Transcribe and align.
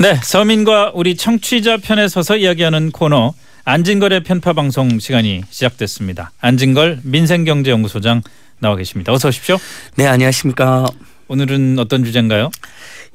네, 0.00 0.14
서민과 0.22 0.92
우리 0.94 1.16
청취자 1.16 1.78
편에 1.78 2.06
서서 2.06 2.36
이야기하는 2.36 2.92
코너 2.92 3.34
안진걸의 3.64 4.22
편파 4.22 4.52
방송 4.52 5.00
시간이 5.00 5.42
시작됐습니다. 5.50 6.30
안진걸 6.40 7.00
민생경제연구소장 7.02 8.22
나와 8.60 8.76
계십니다. 8.76 9.12
어서 9.12 9.28
오십시오. 9.28 9.58
네, 9.96 10.06
안녕하십니까. 10.06 10.86
오늘은 11.26 11.80
어떤 11.80 12.04
주제인가요? 12.04 12.50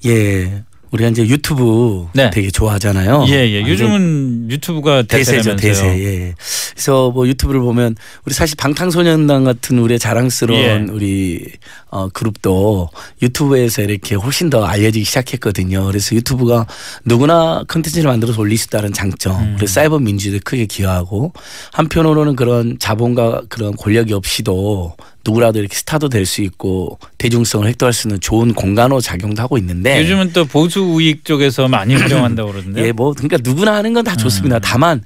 예. 0.05 0.63
우리가 0.91 1.09
이제 1.09 1.25
유튜브 1.25 2.07
네. 2.13 2.29
되게 2.31 2.51
좋아하잖아요. 2.51 3.25
예, 3.29 3.49
예. 3.49 3.61
요즘은 3.61 4.51
유튜브가 4.51 5.03
대세죠. 5.03 5.55
대세. 5.55 5.85
예. 5.87 6.35
그래서 6.73 7.11
뭐 7.11 7.27
유튜브를 7.27 7.61
보면 7.61 7.95
우리 8.25 8.33
사실 8.33 8.55
방탄소년단 8.57 9.43
같은 9.43 9.79
우리의 9.79 9.99
자랑스러운 9.99 10.59
예. 10.59 10.85
우리 10.91 11.45
어, 11.89 12.09
그룹도 12.09 12.89
유튜브에서 13.21 13.81
이렇게 13.83 14.15
훨씬 14.15 14.49
더 14.49 14.65
알려지기 14.65 15.05
시작했거든요. 15.05 15.85
그래서 15.85 16.15
유튜브가 16.15 16.65
누구나 17.05 17.63
컨텐츠를 17.67 18.09
만들어서 18.09 18.41
올릴 18.41 18.57
수 18.57 18.65
있다는 18.67 18.93
장점. 18.93 19.39
음. 19.41 19.53
그래서 19.57 19.73
사이버 19.73 19.99
민주주의에 19.99 20.39
크게 20.43 20.65
기여하고 20.65 21.33
한편으로는 21.71 22.35
그런 22.35 22.77
자본과 22.79 23.43
그런 23.49 23.75
권력이 23.75 24.13
없이도 24.13 24.95
누구라도 25.25 25.59
이렇게 25.59 25.75
스타도 25.75 26.09
될 26.09 26.25
수 26.25 26.41
있고 26.41 26.97
대중성을 27.17 27.67
획득할 27.67 27.93
수 27.93 28.07
있는 28.07 28.19
좋은 28.19 28.53
공간으로 28.53 28.99
작용도 29.01 29.41
하고 29.41 29.57
있는데 29.57 29.99
요즘은 30.01 30.33
또 30.33 30.45
보수 30.45 30.81
우익 30.81 31.23
쪽에서 31.25 31.67
많이 31.67 31.95
활용한다고 31.99 32.51
그러던데. 32.51 32.87
예, 32.87 32.91
뭐 32.91 33.13
그러니까 33.13 33.37
누구나 33.43 33.75
하는 33.75 33.93
건 33.93 34.03
다 34.03 34.15
좋습니다. 34.17 34.57
음. 34.57 34.61
다만 34.61 35.01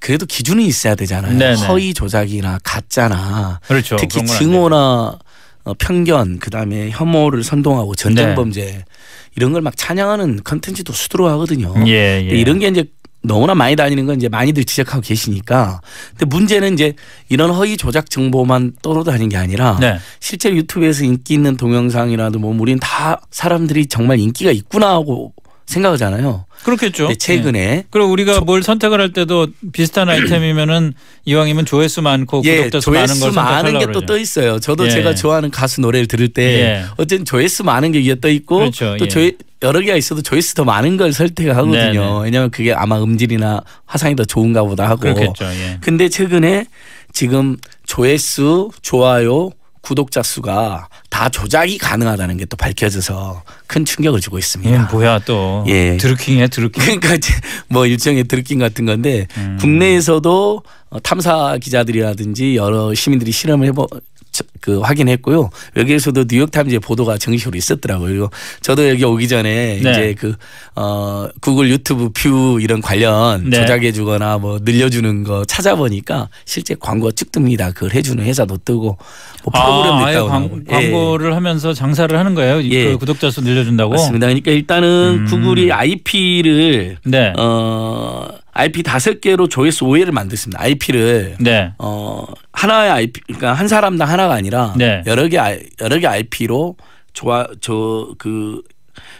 그래도 0.00 0.26
기준이 0.26 0.66
있어야 0.66 0.94
되잖아요. 0.94 1.36
네네. 1.38 1.66
허위 1.66 1.92
조작이나 1.94 2.58
가짜나 2.62 3.60
그렇죠. 3.66 3.96
특히. 3.96 4.24
증오나 4.26 5.18
어, 5.64 5.74
편견 5.78 6.38
그다음에 6.38 6.90
혐오를 6.90 7.42
선동하고 7.44 7.94
전쟁 7.94 8.28
네. 8.28 8.34
범죄 8.34 8.84
이런 9.36 9.52
걸 9.52 9.62
막 9.62 9.76
찬양하는 9.76 10.40
컨텐츠도 10.44 10.92
수두룩하거든요. 10.92 11.74
예, 11.86 11.92
예. 11.92 12.28
이런 12.28 12.58
게 12.58 12.68
이제 12.68 12.84
너무나 13.22 13.54
많이 13.54 13.74
다니는 13.76 14.06
건 14.06 14.16
이제 14.16 14.28
많이들 14.28 14.64
지적하고 14.64 15.00
계시니까. 15.02 15.80
근데 16.10 16.24
문제는 16.26 16.74
이제 16.74 16.94
이런 17.28 17.50
허위 17.50 17.76
조작 17.76 18.08
정보만 18.10 18.74
떠돌아다니는 18.80 19.28
게 19.28 19.36
아니라 19.36 19.76
네. 19.80 19.98
실제로 20.20 20.56
유튜브에서 20.56 21.04
인기 21.04 21.34
있는 21.34 21.56
동영상이라도 21.56 22.38
뭐 22.38 22.56
우리는 22.58 22.78
다 22.80 23.20
사람들이 23.30 23.86
정말 23.86 24.18
인기가 24.20 24.50
있구나 24.52 24.90
하고 24.90 25.34
생각하잖아요. 25.68 26.46
그렇겠죠. 26.64 27.04
근데 27.04 27.18
최근에 27.18 27.58
예. 27.58 27.84
그리고 27.90 28.10
우리가 28.10 28.40
뭘 28.40 28.62
선택을 28.62 29.00
할 29.00 29.12
때도 29.12 29.48
비슷한 29.72 30.08
아이템이면은 30.08 30.94
이왕이면 31.26 31.66
조회수 31.66 32.02
많고 32.02 32.42
예, 32.46 32.64
구독자 32.64 32.80
수 32.80 32.90
많은 32.90 33.06
걸 33.06 33.16
조회수 33.18 33.34
많은 33.34 33.78
게 33.78 33.92
또. 33.92 34.06
떠 34.06 34.16
있어요. 34.16 34.58
저도 34.58 34.86
예. 34.86 34.90
제가 34.90 35.14
좋아하는 35.14 35.50
가수 35.50 35.82
노래를 35.82 36.08
들을 36.08 36.28
때 36.28 36.42
예. 36.42 36.84
어쨌든 36.96 37.24
조회수 37.26 37.64
많은 37.64 37.92
게 37.92 38.00
위에 38.00 38.18
떠 38.20 38.28
있고 38.30 38.58
그렇죠. 38.58 38.96
또 38.98 39.04
예. 39.04 39.08
조회 39.08 39.32
여러 39.62 39.80
개가 39.80 39.96
있어도 39.96 40.22
조회수 40.22 40.54
더 40.54 40.64
많은 40.64 40.96
걸 40.96 41.12
선택하거든요. 41.12 41.74
네네. 41.76 42.24
왜냐하면 42.24 42.50
그게 42.50 42.72
아마 42.72 43.02
음질이나 43.02 43.60
화상이 43.86 44.16
더 44.16 44.24
좋은가 44.24 44.62
보다 44.62 44.88
하고. 44.88 45.00
그렇겠죠. 45.00 45.44
예. 45.44 45.78
근데 45.82 46.08
최근에 46.08 46.64
지금 47.12 47.56
조회수, 47.84 48.70
좋아요, 48.80 49.50
구독자 49.88 50.22
수가 50.22 50.88
다 51.08 51.30
조작이 51.30 51.78
가능하다는 51.78 52.36
게 52.36 52.44
또 52.48 52.56
밝혀져서 52.58 53.42
큰 53.66 53.84
충격을 53.86 54.20
주고 54.20 54.38
있습니다. 54.38 54.70
이건 54.70 54.88
뭐야 54.90 55.18
또 55.20 55.64
예. 55.68 55.96
드루킹이야 55.98 56.46
드루킹. 56.48 57.00
그러니까 57.00 57.16
뭐 57.68 57.84
일종의 57.86 58.24
드루킹 58.24 58.58
같은 58.58 58.84
건데 58.86 59.26
음. 59.38 59.56
국내에서도 59.60 60.62
어, 60.90 61.00
탐사 61.00 61.56
기자들이라든지 61.58 62.56
여러 62.56 62.92
시민들이 62.94 63.32
실험을 63.32 63.66
해보 63.68 63.86
저- 63.90 64.00
그 64.60 64.80
확인했고요. 64.80 65.50
여기에서도 65.76 66.24
뉴욕 66.26 66.50
타임즈의 66.50 66.80
보도가 66.80 67.18
정식으로 67.18 67.56
있었더라고요. 67.56 68.28
저도 68.60 68.88
여기 68.88 69.04
오기 69.04 69.28
전에 69.28 69.80
네. 69.82 69.90
이제 69.90 70.14
그 70.14 70.34
어 70.80 71.28
구글 71.40 71.70
유튜브 71.70 72.10
view 72.10 72.60
이런 72.60 72.80
관련 72.80 73.50
네. 73.50 73.60
조작해 73.60 73.90
주거나 73.90 74.38
뭐 74.38 74.60
늘려주는 74.62 75.24
거 75.24 75.44
찾아보니까 75.44 76.28
실제 76.44 76.76
광고가 76.78 77.10
쭉 77.16 77.32
뜹니다. 77.32 77.74
그걸 77.74 77.94
해주는 77.94 78.22
회사도 78.24 78.58
뜨고 78.64 78.96
뭐 79.42 79.52
프로그램도 79.52 80.04
아, 80.04 80.10
있다고 80.12 80.28
광, 80.28 80.42
나오고. 80.42 80.58
예. 80.70 80.72
광고를 80.72 81.34
하면서 81.34 81.72
장사를 81.74 82.16
하는 82.16 82.36
거예요. 82.36 82.62
예. 82.62 82.92
그 82.92 82.98
구독자 82.98 83.28
수 83.28 83.40
늘려준다고. 83.40 83.90
맞습니다. 83.90 84.26
그러니까 84.28 84.52
일단은 84.52 85.22
음. 85.22 85.26
구글이 85.26 85.72
IP를 85.72 86.98
네. 87.04 87.32
어 87.36 88.28
IP 88.58 88.82
다섯 88.82 89.20
개로 89.20 89.48
조회수 89.48 89.84
5회를 89.84 90.10
만들었습니다. 90.10 90.60
IP를 90.60 91.36
네. 91.38 91.72
어 91.78 92.24
하나의 92.52 92.90
IP 92.90 93.20
그러니까 93.26 93.54
한 93.54 93.68
사람당 93.68 94.08
하나가 94.08 94.34
아니라 94.34 94.74
네. 94.76 95.04
여러 95.06 95.28
개 95.28 95.38
여러 95.80 95.98
개 96.00 96.08
IP로 96.08 96.76
좋아 97.12 97.46
저그 97.60 98.62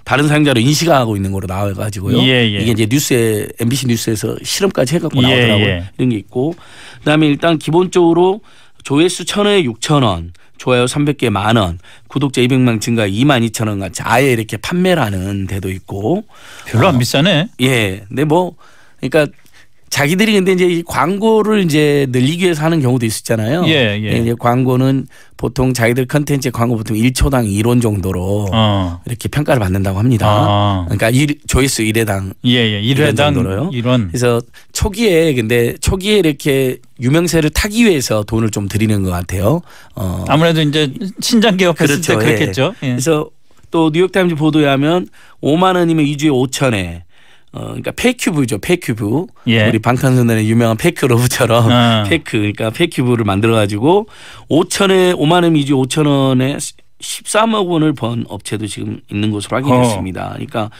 다른 0.03 0.27
사용자로 0.27 0.59
인식하고 0.59 1.15
있는 1.15 1.31
거로 1.31 1.47
나와 1.47 1.73
가지고요. 1.73 2.19
예, 2.19 2.53
예. 2.53 2.59
이게 2.59 2.73
이제 2.73 2.89
뉴스에 2.91 3.47
MBC 3.61 3.87
뉴스에서 3.87 4.37
실험까지 4.43 4.97
해 4.97 4.99
갖고 4.99 5.23
예, 5.23 5.29
나오더라고요. 5.29 5.67
예. 5.67 5.91
이런 5.99 6.09
게 6.09 6.17
있고 6.17 6.57
그다음에 6.99 7.29
일단 7.29 7.59
기본적으로 7.59 8.41
조회수 8.83 9.25
1,000회에 9.25 9.65
6,000원, 9.73 10.31
좋아요 10.57 10.87
300개 10.87 11.31
만 11.31 11.57
원, 11.57 11.79
구독자 12.09 12.41
200만 12.41 12.81
증가 12.81 13.07
2만 13.07 13.49
2천 13.49 13.69
원 13.69 13.79
같이 13.79 14.03
아예 14.03 14.33
이렇게 14.33 14.57
판매를 14.57 15.01
하는 15.01 15.47
데도 15.47 15.71
있고 15.71 16.25
별로 16.67 16.89
안 16.89 16.99
비싸네. 16.99 17.51
예. 17.61 18.05
근데 18.09 18.25
뭐 18.25 18.57
그러니까 19.01 19.33
자기들이 19.91 20.35
근데 20.35 20.53
이제 20.53 20.67
이 20.67 20.83
광고를 20.83 21.65
이제 21.65 22.07
늘리기 22.11 22.45
위해서 22.45 22.63
하는 22.63 22.81
경우도 22.81 23.07
있었잖아요. 23.07 23.65
예, 23.69 23.99
예. 24.03 24.19
이제 24.19 24.35
광고는 24.39 25.07
보통 25.37 25.73
자기들 25.73 26.07
컨텐츠 26.07 26.51
광고 26.51 26.77
보통 26.77 26.97
1초당 26.97 27.51
1원 27.51 27.81
정도로 27.81 28.49
어. 28.53 29.01
이렇게 29.07 29.29
평가를 29.29 29.61
받는다고 29.61 29.99
합니다. 29.99 30.27
아. 30.29 30.85
그러니까 30.85 31.11
일, 31.11 31.39
조회수 31.47 31.83
1회당 31.83 32.35
예, 32.45 32.51
예. 32.51 32.81
이런 32.81 33.15
1회당 33.15 33.17
정도로요? 33.17 33.71
1원. 33.71 34.09
그래서 34.09 34.43
초기에 34.73 35.35
근데 35.35 35.75
초기에 35.81 36.19
이렇게 36.19 36.79
유명세를 37.01 37.51
타기 37.51 37.87
위해서 37.87 38.23
돈을 38.25 38.51
좀 38.51 38.69
들이는 38.69 39.05
것 39.05 39.11
같아요. 39.11 39.63
어. 39.95 40.25
아무래도 40.29 40.61
이제 40.61 40.93
신장 41.21 41.57
개업했을 41.57 42.03
때 42.03 42.15
그렇죠. 42.15 42.21
예. 42.21 42.37
그렇겠죠. 42.37 42.75
예. 42.83 42.89
그래서 42.89 43.31
또 43.71 43.91
뉴욕타임즈 43.93 44.35
보도에 44.35 44.67
하면 44.67 45.09
5만 45.43 45.77
원이면 45.77 46.05
2주에 46.05 46.31
5천에 46.31 47.08
어 47.53 47.61
그러니까 47.69 47.93
fake 47.93 48.17
tube죠 48.17 48.59
fake 48.59 48.93
tube 48.93 49.27
예. 49.47 49.69
우리 49.69 49.79
방탄소년단의 49.79 50.49
유명한 50.49 50.77
fake 50.77 51.02
love처럼 51.02 51.71
아. 51.71 52.05
fake 52.09 52.39
그러니까 52.39 52.71
fake 52.71 52.89
tube를 52.89 53.25
만들어 53.25 53.55
가지고 53.55 54.07
5천에 54.51 55.15
5만 55.17 55.45
원 55.45 55.55
2주에 55.55 55.71
5천 55.71 56.07
원에 56.07 56.59
13억 57.01 57.69
원을 57.69 57.93
번 57.95 58.25
업체도 58.29 58.67
지금 58.67 59.01
있는 59.11 59.31
것으로 59.31 59.57
확인했습니다. 59.57 60.31
그러니까 60.31 60.71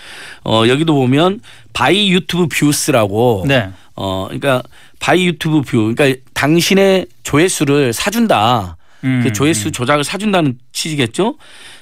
어 0.45 0.65
여기도 0.67 0.95
보면 0.95 1.41
buy 1.73 2.11
YouTube 2.11 2.49
views라고 2.49 3.45
네. 3.47 3.71
어 3.95 4.25
그러니까 4.27 4.63
buy 4.99 5.27
YouTube 5.27 5.63
view 5.63 5.95
그러니까 5.95 6.21
당신의 6.35 7.07
조회수를 7.23 7.93
사준다. 7.93 8.77
음, 9.05 9.21
그 9.23 9.33
조회수 9.33 9.71
조작을 9.71 10.03
사준다는 10.03 10.59
취지겠죠. 10.73 11.37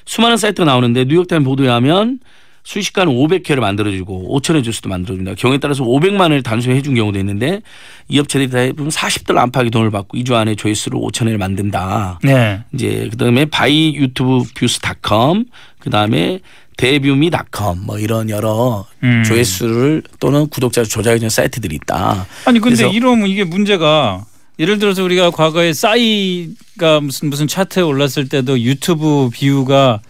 수많은 0.05 0.37
사이트가 0.37 0.65
나오는데 0.65 1.05
뉴욕타임 1.05 1.43
보도에 1.43 1.67
하면 1.69 2.19
순식간에 2.67 3.09
500회를 3.09 3.61
만들어주고 3.61 4.37
5천회 4.37 4.61
조수도 4.61 4.89
만들어준다. 4.89 5.35
경우에 5.35 5.57
따라서 5.57 5.85
500만 5.85 6.19
원을 6.19 6.43
단순히 6.43 6.75
해준 6.75 6.95
경우도 6.95 7.17
있는데 7.19 7.61
이 8.09 8.19
업체들이 8.19 8.49
대부분 8.49 8.89
40달러 8.89 9.37
안팎의 9.37 9.71
돈을 9.71 9.89
받고 9.89 10.17
2주 10.17 10.33
안에 10.33 10.55
조회수를 10.55 10.99
5천회를 10.99 11.37
만든다. 11.37 12.19
네. 12.23 12.59
이제 12.73 13.07
그다음에 13.09 13.45
buy 13.45 13.95
YouTube 13.95 14.43
views.com 14.53 15.45
그다음에 15.79 16.41
Devumi.com 16.75 17.85
뭐 17.85 17.99
이런 17.99 18.29
여러 18.29 18.85
음. 19.01 19.23
조회수를 19.25 20.03
또는 20.19 20.47
구독자 20.49 20.81
를 20.81 20.89
조작해주는 20.89 21.29
사이트들이 21.29 21.73
있다. 21.83 22.27
아니 22.43 22.59
근데 22.59 22.89
이러면 22.89 23.29
이게 23.29 23.45
문제가 23.45 24.25
예를 24.59 24.77
들어서 24.77 25.05
우리가 25.05 25.31
과거에 25.31 25.71
싸이가 25.71 26.99
무슨 27.01 27.29
무슨 27.29 27.47
차트에 27.47 27.81
올랐을 27.81 28.27
때도 28.27 28.59
유튜브 28.59 29.29
뷰가 29.33 30.01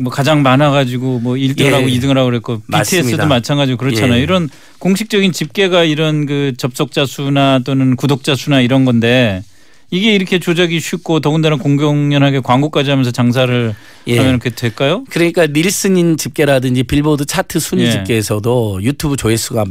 뭐 0.00 0.12
가장 0.12 0.42
많아가지고 0.42 1.20
뭐 1.20 1.34
1등을 1.34 1.66
예. 1.66 1.70
하고 1.70 1.86
2등을 1.86 2.14
하고 2.14 2.26
그랬고 2.26 2.60
BTS도 2.60 3.02
맞습니다. 3.02 3.26
마찬가지고 3.26 3.78
그렇잖아요. 3.78 4.18
예. 4.18 4.22
이런 4.22 4.48
공식적인 4.78 5.32
집계가 5.32 5.84
이런 5.84 6.26
그 6.26 6.52
접속자 6.56 7.06
수나 7.06 7.60
또는 7.64 7.96
구독자 7.96 8.34
수나 8.34 8.60
이런 8.60 8.84
건데 8.84 9.42
이게 9.90 10.14
이렇게 10.14 10.38
조작이 10.38 10.80
쉽고 10.80 11.20
더군다나 11.20 11.56
공공연하게 11.56 12.40
광고까지 12.40 12.90
하면서 12.90 13.10
장사를 13.10 13.74
예. 14.06 14.16
하면 14.18 14.30
이렇게 14.32 14.50
될까요? 14.50 15.04
그러니까 15.10 15.46
닐슨 15.46 16.16
집계라든지 16.16 16.82
빌보드 16.82 17.24
차트 17.24 17.58
순위 17.58 17.84
예. 17.84 17.90
집계에서도 17.90 18.80
유튜브 18.82 19.16
조회수가 19.16 19.64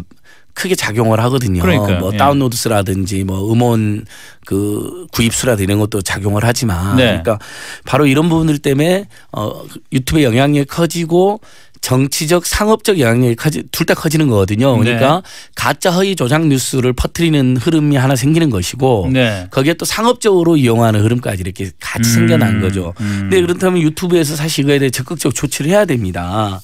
크게 0.57 0.73
작용을 0.73 1.19
하거든요. 1.19 1.61
그러니까요. 1.61 1.99
뭐 1.99 2.11
예. 2.13 2.17
다운로드 2.17 2.57
수라든지 2.57 3.23
뭐 3.23 3.51
음원 3.53 4.05
그 4.43 5.05
구입 5.11 5.33
수라든지 5.33 5.65
이런 5.65 5.77
것도 5.77 6.01
작용을 6.01 6.43
하지만 6.43 6.95
네. 6.95 7.03
그러니까 7.05 7.37
바로 7.85 8.07
이런 8.07 8.27
부분들 8.27 8.57
때문에 8.57 9.07
어 9.31 9.63
유튜브의 9.93 10.25
영향력이 10.25 10.65
커지고 10.65 11.41
정치적 11.81 12.47
상업적 12.47 12.99
영향력이 12.99 13.35
커지 13.35 13.63
둘 13.71 13.85
다 13.85 13.93
커지는 13.93 14.27
거거든요. 14.29 14.75
네. 14.77 14.83
그러니까 14.83 15.21
가짜 15.55 15.91
허위 15.91 16.15
조작 16.15 16.47
뉴스를 16.47 16.91
퍼뜨리는 16.93 17.55
흐름이 17.57 17.95
하나 17.95 18.15
생기는 18.15 18.49
것이고 18.49 19.11
네. 19.13 19.47
거기에 19.51 19.75
또 19.75 19.85
상업적으로 19.85 20.57
이용하는 20.57 21.01
흐름까지 21.03 21.41
이렇게 21.41 21.69
같이 21.79 22.09
생겨난 22.09 22.61
거죠. 22.61 22.93
음. 22.99 23.17
근데 23.29 23.41
그렇다면 23.41 23.81
유튜브에서 23.83 24.35
사실 24.35 24.63
이거에 24.65 24.79
대해 24.79 24.89
적극적 24.89 25.35
조치를 25.35 25.69
해야 25.69 25.85
됩니다. 25.85 26.59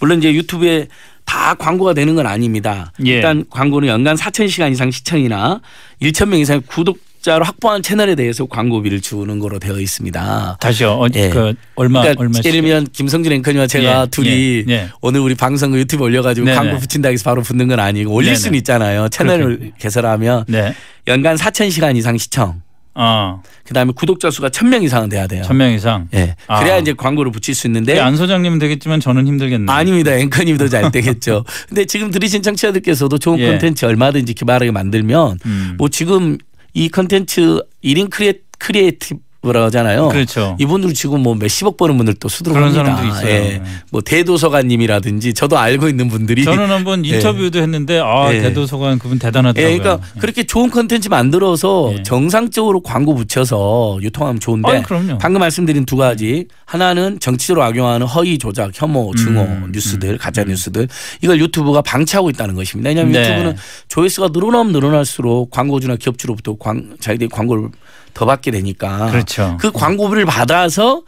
물론 0.00 0.18
이제 0.18 0.34
유튜브에 0.34 0.88
다 1.28 1.54
광고가 1.54 1.92
되는 1.92 2.14
건 2.14 2.26
아닙니다. 2.26 2.90
예. 3.04 3.16
일단 3.16 3.44
광고는 3.50 3.86
연간 3.86 4.16
4천 4.16 4.48
시간 4.48 4.72
이상 4.72 4.90
시청이나 4.90 5.60
1천 6.00 6.28
명 6.28 6.40
이상의 6.40 6.62
구독 6.66 6.98
자로 7.20 7.44
확보한 7.44 7.82
채널에 7.82 8.14
대해서 8.14 8.46
광고비를 8.46 9.02
주는 9.02 9.38
거로 9.38 9.58
되어 9.58 9.78
있습니다. 9.78 10.56
다시요. 10.60 10.92
어, 10.92 11.06
예. 11.16 11.28
그 11.28 11.52
얼마 11.74 12.00
그러니까 12.00 12.22
얼마씩? 12.22 12.46
예를 12.46 12.62
들면 12.62 12.86
김성준 12.92 13.32
앵커님과 13.32 13.66
제가 13.66 14.02
예, 14.02 14.06
둘이 14.06 14.64
예, 14.68 14.72
예. 14.72 14.88
오늘 15.02 15.20
우리 15.20 15.34
방송 15.34 15.72
그 15.72 15.78
유튜브 15.78 16.04
올려가지고 16.04 16.46
네네. 16.46 16.56
광고 16.56 16.78
붙인다 16.78 17.10
해서 17.10 17.24
바로 17.24 17.42
붙는 17.42 17.68
건 17.68 17.80
아니고 17.80 18.12
올릴 18.12 18.28
네네. 18.28 18.36
수는 18.36 18.58
있잖아요. 18.58 19.08
채널을 19.10 19.44
그렇군요. 19.44 19.70
개설하면 19.78 20.44
네. 20.48 20.74
연간 21.08 21.36
4천 21.36 21.70
시간 21.70 21.96
이상 21.96 22.16
시청. 22.16 22.62
어. 23.00 23.42
그다음에 23.64 23.92
구독자 23.94 24.30
수가 24.30 24.48
1,000명 24.48 24.82
이상은 24.82 25.08
돼야 25.08 25.26
돼요. 25.26 25.42
천 25.44 25.56
명 25.56 25.70
이상. 25.72 26.08
예. 26.14 26.34
그래야 26.46 26.74
아. 26.74 26.78
이제 26.78 26.92
광고를 26.92 27.30
붙일 27.30 27.54
수 27.54 27.66
있는데 27.68 27.98
안 28.00 28.16
소장님은 28.16 28.58
되겠지만 28.58 28.98
저는 29.00 29.26
힘들겠네요. 29.26 29.70
아닙니다. 29.70 30.12
앵커님도 30.18 30.68
잘 30.68 30.90
되겠죠. 30.90 31.44
근데 31.68 31.84
지금 31.84 32.10
들으신 32.10 32.42
청취자들께서도 32.42 33.18
좋은 33.18 33.38
예. 33.38 33.50
콘텐츠 33.50 33.84
얼마든지 33.84 34.34
기발하게 34.34 34.72
만들면 34.72 35.38
음. 35.46 35.74
뭐 35.78 35.88
지금 35.88 36.38
이 36.74 36.88
콘텐츠 36.88 37.60
1인 37.84 38.10
crea, 38.10 38.34
creator 38.58 39.14
하잖아요. 39.42 40.08
그렇죠. 40.08 40.56
이분들 40.58 40.94
지금 40.94 41.22
뭐 41.22 41.34
몇십억 41.34 41.76
버는 41.76 41.96
분들도 41.96 42.28
수두룩합니다. 42.28 42.82
그런 42.82 42.96
사람들이 42.96 43.08
있어요. 43.08 43.32
예. 43.32 43.48
네. 43.58 43.62
뭐 43.90 44.00
대도서관님이라든지 44.00 45.32
저도 45.32 45.58
알고 45.58 45.88
있는 45.88 46.08
분들이 46.08 46.42
저는 46.44 46.70
한번 46.70 47.06
예. 47.06 47.10
인터뷰도 47.10 47.60
했는데 47.60 48.00
아 48.02 48.34
예. 48.34 48.40
대도서관 48.40 48.98
그분 48.98 49.16
예, 49.16 49.18
대단하더라고요. 49.26 49.78
그러니까 49.78 50.06
그렇게 50.18 50.42
좋은 50.42 50.70
콘텐츠 50.70 51.08
만들어서 51.08 51.94
예. 51.98 52.02
정상적으로 52.02 52.80
광고 52.80 53.14
붙여서 53.14 54.00
유통하면 54.02 54.40
좋은데 54.40 54.78
아, 54.78 54.82
그럼요. 54.82 55.18
방금 55.18 55.40
말씀드린 55.40 55.84
두 55.84 55.96
가지 55.96 56.46
하나는 56.64 57.20
정치적으로 57.20 57.62
악용하는 57.64 58.06
허위 58.06 58.38
조작, 58.38 58.72
혐오, 58.74 59.14
증오 59.14 59.42
음, 59.42 59.70
뉴스들, 59.72 60.10
음, 60.10 60.18
가짜 60.18 60.42
음. 60.42 60.48
뉴스들 60.48 60.88
이걸 61.22 61.38
유튜브가 61.40 61.80
방치하고 61.82 62.28
있다는 62.30 62.56
것입니다. 62.56 62.88
왜냐하면 62.88 63.12
네. 63.12 63.20
유튜브는 63.20 63.56
조회수가 63.86 64.30
늘어나면 64.32 64.72
늘어날수록 64.72 65.50
광고주나 65.50 65.96
기업주로부터 65.96 66.56
광, 66.58 66.96
자기들이 67.00 67.28
광고를 67.30 67.68
더 68.14 68.26
받게 68.26 68.50
되니까 68.50 69.10
그렇죠. 69.10 69.56
그 69.60 69.70
광고를 69.72 70.24
받아서 70.24 71.02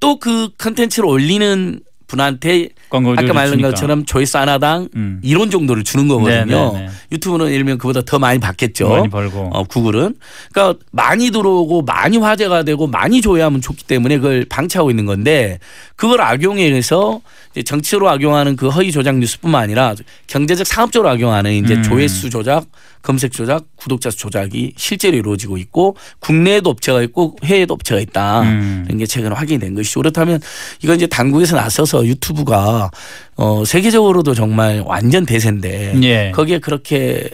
또 0.00 0.18
그 0.18 0.50
컨텐츠를 0.58 1.08
올리는 1.08 1.80
분한테 2.06 2.68
아까 2.88 3.00
말한. 3.00 3.60
것처럼 3.60 4.04
조회수 4.04 4.38
하나당 4.38 4.88
음. 4.94 5.20
이론 5.22 5.50
정도를 5.50 5.82
주는 5.84 6.06
거거든요. 6.08 6.72
네, 6.72 6.78
네, 6.78 6.86
네. 6.86 6.92
유튜브는 7.12 7.46
예를 7.46 7.58
들면 7.58 7.78
그보다 7.78 8.02
더 8.02 8.18
많이 8.18 8.38
받겠죠. 8.38 8.88
많이 8.88 9.08
벌고. 9.08 9.50
어, 9.52 9.64
구글은 9.64 10.14
그러니까 10.52 10.78
많이 10.92 11.30
들어오고 11.30 11.82
많이 11.82 12.16
화제가 12.18 12.62
되고 12.62 12.86
많이 12.86 13.20
조회하면 13.20 13.60
좋기 13.60 13.84
때문에 13.84 14.18
그걸 14.18 14.46
방치하고 14.48 14.90
있는 14.90 15.06
건데 15.06 15.58
그걸 15.96 16.20
악용해서 16.20 17.20
이제 17.52 17.62
정치로 17.62 18.08
악용하는 18.08 18.56
그 18.56 18.68
허위 18.68 18.92
조작 18.92 19.16
뉴스뿐만 19.16 19.62
아니라 19.62 19.94
경제적 20.26 20.66
상업적으로 20.66 21.08
악용하는 21.10 21.52
이제 21.52 21.74
음. 21.74 21.82
조회수 21.82 22.30
조작, 22.30 22.66
검색 23.02 23.32
조작, 23.32 23.64
구독자 23.76 24.10
수 24.10 24.18
조작이 24.18 24.74
실제로 24.76 25.16
이루어지고 25.16 25.56
있고 25.58 25.96
국내에도 26.18 26.70
업체가 26.70 27.02
있고 27.02 27.36
해외에도 27.44 27.74
업체가 27.74 28.00
있다. 28.00 28.42
음. 28.42 28.84
이런 28.86 28.98
게 28.98 29.06
최근에 29.06 29.34
확인이 29.34 29.58
된 29.58 29.74
것이죠. 29.74 30.00
그렇다면 30.00 30.40
이건 30.82 30.96
이제 30.96 31.06
당국에서 31.06 31.56
나서서 31.56 31.95
유튜브가 32.04 32.90
어 33.36 33.64
세계적으로도 33.64 34.34
정말 34.34 34.82
완전 34.84 35.24
대세인데 35.24 36.00
예. 36.02 36.30
거기에 36.34 36.58
그렇게 36.58 37.28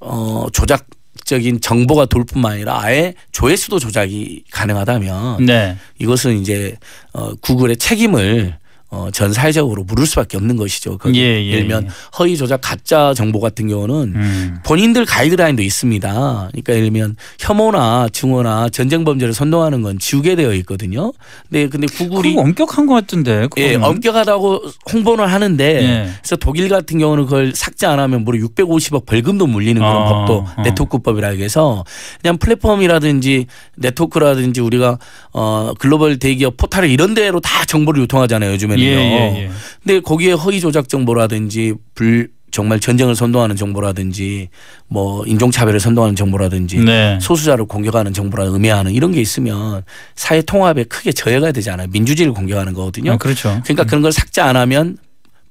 어 0.00 0.46
조작 0.52 0.86
적인 1.24 1.60
정보가 1.60 2.06
돌 2.06 2.24
뿐만 2.24 2.52
아니라 2.52 2.82
아예 2.82 3.14
조회수도 3.30 3.78
조작이 3.78 4.44
가능하다면 4.50 5.46
네. 5.46 5.76
이것은 5.98 6.38
이제 6.38 6.76
어 7.12 7.34
구글의 7.36 7.76
책임을 7.76 8.56
어, 8.92 9.08
전 9.10 9.32
사회적으로 9.32 9.84
물을 9.84 10.04
수밖에 10.04 10.36
없는 10.36 10.56
것이죠. 10.56 10.98
예, 11.14 11.18
예, 11.18 11.46
예를 11.46 11.60
들면 11.60 11.84
예. 11.84 11.88
허위 12.18 12.36
조작 12.36 12.60
가짜 12.60 13.14
정보 13.16 13.40
같은 13.40 13.66
경우는 13.66 13.94
음. 14.14 14.58
본인들 14.66 15.06
가이드라인도 15.06 15.62
있습니다. 15.62 16.10
그러니까 16.50 16.72
예를 16.74 16.84
들면 16.84 17.16
혐오나 17.38 18.08
증오나 18.12 18.68
전쟁 18.68 19.02
범죄를 19.04 19.32
선동하는 19.32 19.80
건 19.80 19.98
지우게 19.98 20.36
되어 20.36 20.52
있거든요. 20.56 21.10
근데 21.48 21.68
근데 21.70 21.86
구글이 21.86 22.30
그거 22.30 22.42
엄격한 22.42 22.84
것 22.84 22.92
같은데. 22.92 23.48
예. 23.56 23.76
엄격하다고 23.76 24.60
홍보는 24.92 25.26
하는데 25.26 25.64
예. 25.64 26.10
그래서 26.20 26.36
독일 26.36 26.68
같은 26.68 26.98
경우는 26.98 27.24
그걸 27.24 27.52
삭제 27.54 27.86
안 27.86 27.98
하면 27.98 28.24
무려 28.24 28.46
650억 28.46 29.06
벌금도 29.06 29.46
물리는 29.46 29.80
그런 29.80 29.96
어, 29.96 30.04
법도 30.04 30.46
어. 30.58 30.62
네트워크법이라 30.64 31.28
해서 31.28 31.82
그냥 32.20 32.36
플랫폼이라든지 32.36 33.46
네트워크라든지 33.76 34.60
우리가 34.60 34.98
어 35.32 35.72
글로벌 35.78 36.18
대기업 36.18 36.58
포털 36.58 36.90
이런 36.90 37.14
데로 37.14 37.40
다 37.40 37.64
정보를 37.64 38.02
유통하잖아요 38.02 38.52
요즘에는 38.52 38.81
요. 38.86 38.90
예, 38.90 38.96
예, 38.96 39.42
예. 39.44 39.50
근데 39.82 40.00
거기에 40.00 40.32
허위 40.32 40.60
조작 40.60 40.88
정보라든지 40.88 41.74
불 41.94 42.28
정말 42.52 42.78
전쟁을 42.78 43.16
선동하는 43.16 43.56
정보라든지 43.56 44.50
뭐 44.86 45.24
인종차별을 45.26 45.80
선동하는 45.80 46.14
정보라든지 46.14 46.78
네. 46.78 47.18
소수자를 47.20 47.64
공격하는 47.64 48.12
정보라 48.12 48.52
음해하는 48.54 48.92
이런 48.92 49.10
게 49.10 49.20
있으면 49.22 49.82
사회 50.14 50.42
통합에 50.42 50.84
크게 50.84 51.12
저해가 51.12 51.50
되지 51.52 51.70
않아요. 51.70 51.88
민주주의를 51.90 52.34
공격하는 52.34 52.74
거거든요. 52.74 53.12
아, 53.12 53.16
그렇죠. 53.16 53.60
그러니까 53.64 53.84
그런 53.84 54.02
걸 54.02 54.12
삭제 54.12 54.42
안 54.42 54.56
하면 54.56 54.98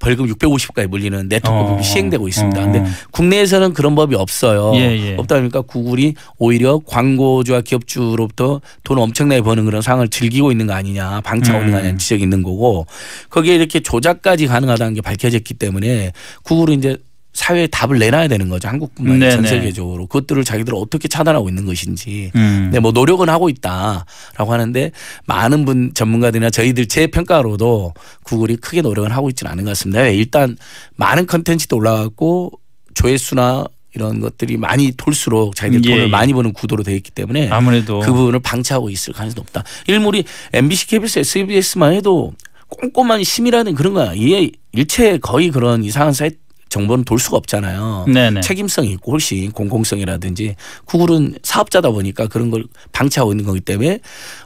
벌금 0.01 0.25
650까지 0.25 0.87
물리는 0.87 1.29
네트워크법이 1.29 1.79
어. 1.79 1.83
시행되고 1.83 2.27
있습니다. 2.27 2.59
어. 2.59 2.63
근데 2.63 2.83
국내에서는 3.11 3.73
그런 3.73 3.95
법이 3.95 4.15
없어요. 4.15 4.73
예, 4.75 4.79
예. 4.79 5.15
없다 5.17 5.35
보니까 5.35 5.61
구글이 5.61 6.15
오히려 6.37 6.81
광고주와 6.85 7.61
기업주로부터 7.61 8.61
돈 8.83 8.97
엄청나게 8.97 9.41
버는 9.41 9.65
그런 9.65 9.81
상황을 9.81 10.09
즐기고 10.09 10.51
있는 10.51 10.67
거 10.67 10.73
아니냐, 10.73 11.21
방치하고 11.21 11.61
있는 11.61 11.71
거 11.71 11.77
아니냐 11.77 11.93
음. 11.93 11.97
지적이 11.99 12.23
있는 12.23 12.41
거고 12.41 12.87
거기에 13.29 13.55
이렇게 13.55 13.79
조작까지 13.79 14.47
가능하다는 14.47 14.95
게 14.95 15.01
밝혀졌기 15.01 15.53
때문에 15.53 16.11
구글은 16.43 16.79
이제 16.79 16.97
사회에 17.33 17.67
답을 17.67 17.97
내놔야 17.99 18.27
되는 18.27 18.49
거죠. 18.49 18.67
한국뿐만 18.67 19.15
아니라 19.15 19.31
전. 19.31 19.45
세계적으로 19.45 20.05
그것들을 20.07 20.43
자기들 20.43 20.73
어떻게 20.75 21.07
차단하고 21.07 21.47
있는 21.49 21.65
것인지 21.65 22.31
음. 22.35 22.69
네, 22.73 22.79
뭐 22.79 22.91
노력은 22.91 23.29
하고 23.29 23.49
있다라고 23.49 24.51
하는데 24.51 24.91
많은 25.25 25.65
분 25.65 25.91
전문가들이나 25.93 26.49
저희들 26.49 26.87
제 26.87 27.07
평가로도 27.07 27.93
구글이 28.23 28.57
크게 28.57 28.81
노력은 28.81 29.11
하고 29.11 29.29
있지는 29.29 29.51
않은 29.51 29.63
것 29.63 29.71
같습니다. 29.71 30.01
왜? 30.01 30.15
일단 30.15 30.57
많은 30.95 31.25
컨텐츠도 31.25 31.77
올라갔고 31.77 32.51
조회수나 32.93 33.65
이런 33.93 34.19
것들이 34.19 34.57
많이 34.57 34.91
돌수록 34.95 35.55
자기들 35.55 35.85
예, 35.85 35.89
돈을 35.89 36.03
예. 36.05 36.09
많이 36.09 36.33
버는 36.33 36.53
구도로 36.53 36.83
되어 36.83 36.95
있기 36.95 37.11
때문에 37.11 37.49
아무래도 37.49 37.99
그 37.99 38.13
부분을 38.13 38.39
방치하고 38.39 38.89
있을 38.89 39.13
가능성이 39.13 39.35
높다. 39.43 39.63
일몰이 39.87 40.23
MBC, 40.53 40.87
KBS, 40.87 41.19
SBS만 41.19 41.93
해도 41.93 42.33
꼼꼼한 42.69 43.23
심의라는 43.23 43.75
그런 43.75 43.93
거야. 43.93 44.13
이에 44.13 44.49
일체 44.71 45.17
거의 45.17 45.49
그런 45.51 45.83
이상한 45.83 46.13
사이트 46.13 46.37
정보는 46.71 47.03
돌 47.03 47.19
수가 47.19 47.37
없잖아요. 47.37 48.05
네네. 48.07 48.41
책임성이 48.41 48.91
있고 48.93 49.11
훨씬 49.11 49.51
공공성이라든지 49.51 50.55
구글은 50.85 51.35
사업자다 51.43 51.91
보니까 51.91 52.27
그런 52.27 52.49
걸 52.49 52.65
방치하고 52.93 53.33
있는 53.33 53.45
거기 53.45 53.59
때문에 53.59 53.99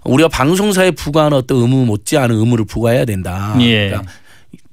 우리가 0.03 0.27
방송사에 0.27 0.91
부과하는 0.91 1.37
어떤 1.37 1.59
의무 1.59 1.85
못지않은 1.85 2.35
의무를 2.35 2.65
부과해야 2.65 3.05
된다. 3.05 3.55
예. 3.61 3.89
그러니까 3.89 4.11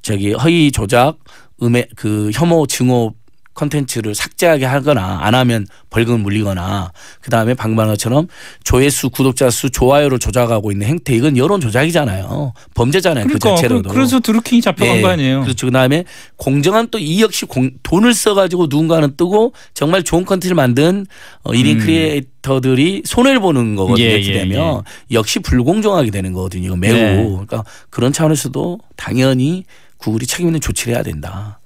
저기 0.01 0.33
허위 0.33 0.73
조작, 0.73 1.19
음해 1.63 1.89
그 1.95 2.31
혐오 2.33 2.67
증오 2.67 3.15
컨텐츠를 3.55 4.15
삭제하게 4.15 4.65
하거나 4.65 5.19
안 5.21 5.35
하면 5.35 5.67
벌금을 5.91 6.21
물리거나 6.21 6.93
그다음에 7.21 7.53
것처럼 7.89 8.29
조회수 8.65 9.11
구독자 9.11 9.51
수 9.51 9.69
좋아요를 9.71 10.19
조작하고 10.19 10.73
있는 10.73 10.87
행태 10.87 11.15
이건 11.15 11.37
여론 11.37 11.61
조작이잖아요 11.61 12.55
범죄잖아요 12.75 13.27
그 13.27 13.39
그러니까 13.39 13.57
자체로도 13.57 13.91
그, 13.91 13.99
래서 13.99 14.21
드루킹이 14.21 14.63
잡혀간 14.63 14.97
예. 14.97 15.03
거 15.03 15.09
아니에요. 15.09 15.43
그렇죠. 15.43 15.67
그다음에 15.67 16.05
공정한 16.37 16.89
또 16.89 17.03
이 17.03 17.21
역시 17.21 17.45
공, 17.45 17.71
돈을 17.83 18.15
써가지고 18.15 18.69
누군가는 18.71 19.17
뜨고 19.17 19.53
정말 19.75 20.03
좋은 20.03 20.25
컨텐츠를 20.25 20.55
만든 20.55 21.05
어, 21.43 21.51
1인 21.53 21.75
음. 21.75 21.79
크리에이터들이 21.81 23.03
손해를 23.05 23.41
보는 23.41 23.75
거거든요. 23.75 24.05
예, 24.05 24.15
이렇게 24.15 24.29
예, 24.29 24.39
되면 24.39 24.83
역시 25.11 25.41
불공정하게 25.41 26.11
되는 26.11 26.33
거거든요. 26.33 26.77
매우 26.77 26.95
네. 26.95 27.25
그러니까 27.25 27.65
그런 27.91 28.13
차원에서도 28.13 28.79
당연히 28.97 29.65
구글이 29.99 30.27
책임 30.27 30.49
있는 30.49 30.61
조치를 30.61 30.95
해야 30.95 31.03
된다. 31.03 31.61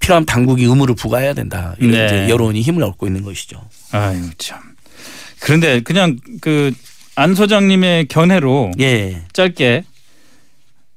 필요하면 0.00 0.26
당국이 0.26 0.64
의무를 0.64 0.94
부과해야 0.94 1.34
된다. 1.34 1.74
이런 1.78 1.92
네. 1.92 2.06
이제 2.06 2.28
여론이 2.28 2.60
힘을 2.62 2.82
얻고 2.82 3.06
있는 3.06 3.22
것이죠. 3.22 3.60
아유 3.92 4.22
참. 4.38 4.58
그런데 5.40 5.80
그냥 5.80 6.16
그 6.40 6.72
안 7.16 7.34
소장님의 7.34 8.06
견해로 8.06 8.70
예. 8.80 9.22
짧게 9.34 9.84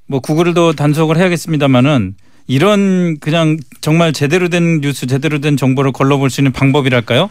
뭐 0.07 0.21
구글도 0.21 0.71
단속을 0.73 1.17
해야겠습니다만은 1.17 2.15
이런 2.47 3.17
그냥 3.19 3.57
정말 3.81 4.13
제대로 4.13 4.47
된 4.47 4.79
뉴스 4.79 5.05
제대로 5.05 5.39
된 5.39 5.57
정보를 5.57 5.91
걸러볼 5.91 6.29
수 6.29 6.39
있는 6.39 6.53
방법이랄까요? 6.53 7.29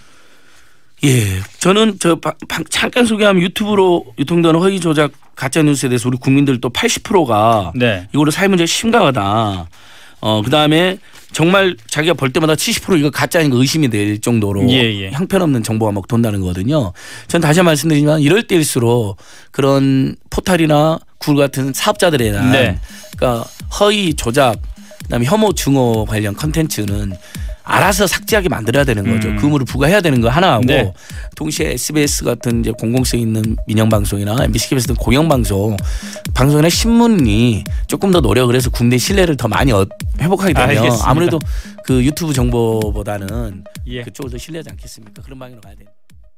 예, 1.05 1.25
저는 1.59 1.97
저 2.01 2.17
바- 2.17 2.35
방- 2.49 2.65
잠깐 2.69 3.07
소개하면 3.07 3.43
유튜브로 3.45 4.05
유통되는 4.19 4.61
허위 4.61 4.79
조작 4.79 5.13
가짜 5.35 5.63
뉴스에 5.63 5.89
대해서 5.89 6.09
우리 6.09 6.19
국민들 6.19 6.61
또 6.61 6.69
80%가 6.69 7.73
네. 7.75 8.09
이거로 8.13 8.31
사회 8.31 8.47
문제 8.49 8.67
심각하다. 8.67 9.69
어 10.21 10.43
그다음에 10.43 10.99
정말 11.33 11.77
자기가 11.89 12.15
볼 12.15 12.33
때마다 12.33 12.55
70% 12.55 12.99
이거 12.99 13.11
가짜인 13.11 13.51
거 13.51 13.59
의심이 13.59 13.89
될 13.89 14.21
정도로 14.21 14.69
예, 14.71 15.03
예. 15.03 15.11
형편없는 15.11 15.63
정보가 15.63 15.93
막 15.93 16.07
돈다는 16.07 16.41
거거든요. 16.41 16.93
전 17.29 17.41
다시 17.41 17.63
말씀드리지만 17.63 18.21
이럴 18.21 18.43
때일수록 18.45 19.17
그런 19.51 20.17
포털이나 20.31 20.99
구글 21.19 21.45
같은 21.45 21.73
사업자들에 21.73 22.33
대한 22.33 22.53
네. 22.53 22.79
그러니까 23.17 23.47
허위 23.81 24.15
조작 24.15 24.61
그다음에 25.05 25.25
혐오 25.27 25.53
증오 25.53 26.05
관련 26.05 26.35
컨텐츠는 26.35 27.13
알아서 27.65 28.07
삭제하게 28.07 28.49
만들어야 28.49 28.85
되는 28.85 29.05
거죠. 29.05 29.29
음. 29.29 29.37
그 29.37 29.45
의무를 29.47 29.65
부과해야 29.67 30.01
되는 30.01 30.21
거 30.21 30.29
하나하고 30.29 30.65
네. 30.67 30.93
동시에 31.37 31.73
SBS 31.73 32.25
같은 32.25 32.61
이제 32.61 32.73
공공성 32.73 33.21
있는 33.21 33.57
민영 33.67 33.89
방송이나 33.89 34.37
MBC 34.45 34.69
KBS 34.71 34.89
같은 34.89 35.03
공영 35.03 35.29
방송 35.29 35.77
방송이나 36.35 36.69
신문이 36.69 37.65
조금 37.87 38.11
더 38.11 38.21
노력을 38.21 38.55
해서 38.55 38.69
국내 38.71 38.99
신뢰를 38.99 39.37
더 39.37 39.47
많이 39.49 39.71
얻- 39.73 39.89
회복하게 40.21 40.53
되면 40.55 40.69
알겠습니다. 40.71 41.09
아무래도 41.09 41.39
그 41.85 42.05
유튜브 42.05 42.33
정보보다는 42.33 43.65
예. 43.87 44.03
그쪽을 44.03 44.31
더 44.31 44.39
신뢰하지 44.39 44.71
않겠습니까? 44.71 45.23
그런 45.23 45.39
방향으로 45.39 45.61
가야 45.61 45.75
돼요. 45.75 45.89